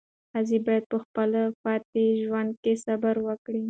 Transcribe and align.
ښځه 0.31 0.57
باید 0.65 0.83
په 0.91 0.97
خپل 1.03 1.29
پاتې 1.63 2.03
ژوند 2.23 2.51
کې 2.63 2.73
صبر 2.85 3.15
وکړي. 3.27 3.59